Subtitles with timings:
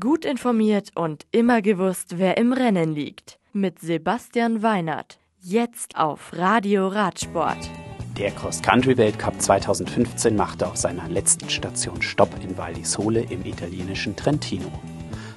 [0.00, 3.38] Gut informiert und immer gewusst, wer im Rennen liegt.
[3.52, 5.20] Mit Sebastian Weinert.
[5.40, 7.70] Jetzt auf Radio Radsport.
[8.18, 14.16] Der Cross-Country-Weltcup 2015 machte auf seiner letzten Station Stopp in Val di Sole im italienischen
[14.16, 14.72] Trentino.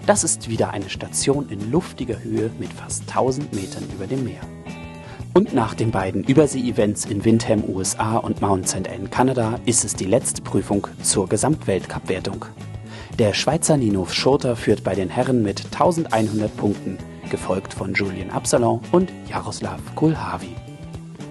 [0.07, 4.41] Das ist wieder eine Station in luftiger Höhe mit fast 1000 Metern über dem Meer.
[5.35, 8.89] Und nach den beiden Übersee-Events in Windham, USA und Mount St.
[8.89, 12.45] Anne, Kanada, ist es die letzte Prüfung zur Gesamtweltcup-Wertung.
[13.19, 16.97] Der Schweizer Nino Schurter führt bei den Herren mit 1100 Punkten,
[17.29, 20.55] gefolgt von Julien Absalon und Jaroslav Kulhavi.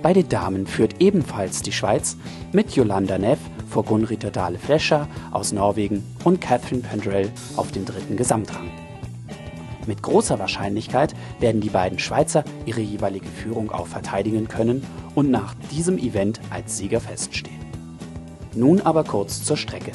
[0.02, 2.18] Bei den Damen führt ebenfalls die Schweiz
[2.52, 3.38] mit Yolanda Neff
[3.70, 8.70] vor Gunrita Dahle Flescher aus Norwegen und Catherine Pendrell auf dem dritten Gesamtrang.
[9.86, 14.84] Mit großer Wahrscheinlichkeit werden die beiden Schweizer ihre jeweilige Führung auch verteidigen können
[15.14, 17.56] und nach diesem Event als Sieger feststehen.
[18.54, 19.92] Nun aber kurz zur Strecke.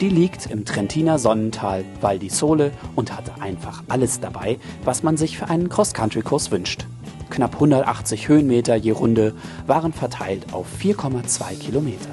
[0.00, 5.16] Die liegt im Trentiner Sonnental Val di Sole und hatte einfach alles dabei, was man
[5.16, 6.86] sich für einen Cross-Country-Kurs wünscht.
[7.30, 9.34] Knapp 180 Höhenmeter je Runde
[9.68, 12.10] waren verteilt auf 4,2 Kilometer.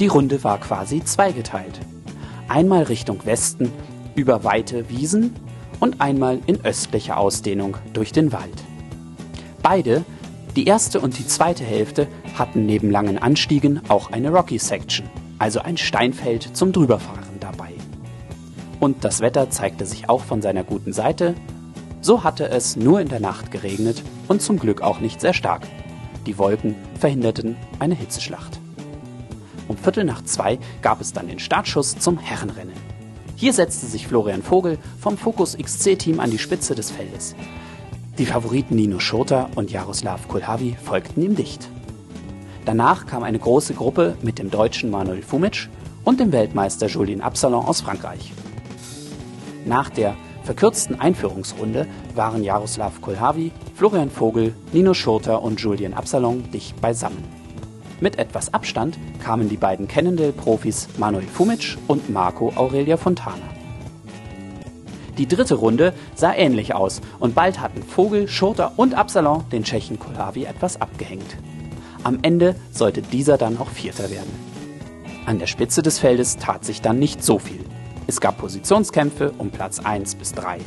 [0.00, 1.80] Die Runde war quasi zweigeteilt.
[2.48, 3.70] Einmal Richtung Westen
[4.14, 5.34] über weite Wiesen
[5.80, 8.64] und einmal in östlicher Ausdehnung durch den Wald.
[9.62, 10.04] Beide,
[10.56, 15.10] die erste und die zweite Hälfte, hatten neben langen Anstiegen auch eine Rocky Section–
[15.42, 17.72] also ein Steinfeld zum Drüberfahren dabei.
[18.78, 21.34] Und das Wetter zeigte sich auch von seiner guten Seite.
[22.00, 25.66] So hatte es nur in der Nacht geregnet und zum Glück auch nicht sehr stark.
[26.26, 28.60] Die Wolken verhinderten eine Hitzeschlacht.
[29.66, 32.76] Um Viertel nach zwei gab es dann den Startschuss zum Herrenrennen.
[33.34, 37.34] Hier setzte sich Florian Vogel vom Focus XC-Team an die Spitze des Feldes.
[38.16, 41.68] Die Favoriten Nino Schurter und Jaroslav Kulhavi folgten ihm dicht.
[42.64, 45.68] Danach kam eine große Gruppe mit dem Deutschen Manuel Fumic
[46.04, 48.32] und dem Weltmeister Julien Absalon aus Frankreich.
[49.64, 56.80] Nach der verkürzten Einführungsrunde waren Jaroslav Kolhavi, Florian Vogel, Nino Schurter und Julien Absalon dicht
[56.80, 57.24] beisammen.
[58.00, 63.48] Mit etwas Abstand kamen die beiden Cannondale-Profis Manuel Fumic und Marco Aurelia Fontana.
[65.18, 69.98] Die dritte Runde sah ähnlich aus und bald hatten Vogel, Schurter und Absalon den Tschechen
[69.98, 71.36] Kolhavi etwas abgehängt.
[72.04, 74.30] Am Ende sollte dieser dann auch Vierter werden.
[75.24, 77.64] An der Spitze des Feldes tat sich dann nicht so viel.
[78.08, 80.58] Es gab Positionskämpfe um Platz 1 bis 3.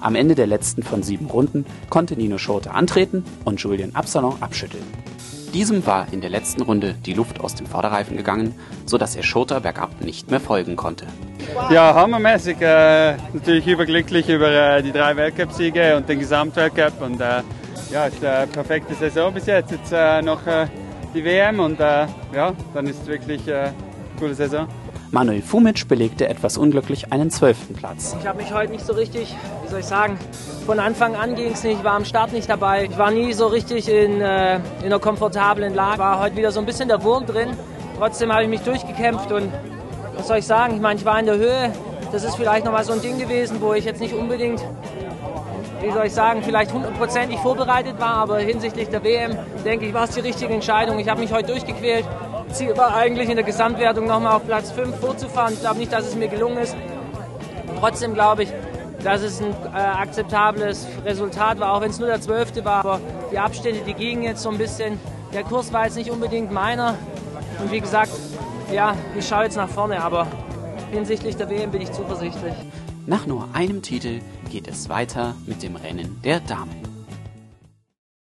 [0.00, 4.82] Am Ende der letzten von sieben Runden konnte Nino Schurter antreten und Julien Absalon abschütteln.
[5.52, 8.54] Diesem war in der letzten Runde die Luft aus dem Vorderreifen gegangen,
[8.86, 11.06] sodass er Schurter bergab nicht mehr folgen konnte.
[11.70, 12.56] Ja, hammermäßig.
[12.62, 17.42] Äh, natürlich überglücklich über äh, die drei Weltcupsiege und den Gesamtweltcup und äh,
[17.90, 19.70] ja, ist eine perfekte Saison bis jetzt.
[19.70, 20.66] Jetzt äh, noch äh,
[21.14, 23.74] die WM und äh, ja, dann ist es wirklich äh, eine
[24.18, 24.66] coole Saison.
[25.10, 28.16] Manuel Fumic belegte etwas unglücklich einen zwölften Platz.
[28.18, 30.18] Ich habe mich heute nicht so richtig, wie soll ich sagen,
[30.64, 32.84] von Anfang an ging es nicht, ich war am Start nicht dabei.
[32.84, 35.98] Ich war nie so richtig in, äh, in einer komfortablen Lage.
[35.98, 37.50] War heute wieder so ein bisschen der Wurm drin.
[37.98, 39.52] Trotzdem habe ich mich durchgekämpft und
[40.16, 41.72] was soll ich sagen, ich meine, ich war in der Höhe.
[42.10, 44.62] Das ist vielleicht nochmal so ein Ding gewesen, wo ich jetzt nicht unbedingt
[45.82, 50.04] wie soll ich sagen, vielleicht hundertprozentig vorbereitet war, aber hinsichtlich der WM, denke ich, war
[50.04, 50.98] es die richtige Entscheidung.
[50.98, 52.04] Ich habe mich heute durchgequält.
[52.52, 55.54] Ziel war eigentlich in der Gesamtwertung nochmal auf Platz 5 vorzufahren.
[55.54, 56.76] Ich glaube nicht, dass es mir gelungen ist.
[57.80, 58.52] Trotzdem glaube ich,
[59.02, 62.64] dass es ein äh, akzeptables Resultat war, auch wenn es nur der 12.
[62.64, 62.84] war.
[62.84, 63.00] Aber
[63.32, 65.00] die Abstände, die gingen jetzt so ein bisschen.
[65.32, 66.94] Der Kurs war jetzt nicht unbedingt meiner.
[67.60, 68.12] Und wie gesagt,
[68.72, 70.26] ja, ich schaue jetzt nach vorne, aber
[70.92, 72.54] hinsichtlich der WM bin ich zuversichtlich.
[73.06, 74.20] Nach nur einem Titel
[74.50, 76.91] geht es weiter mit dem Rennen der Damen.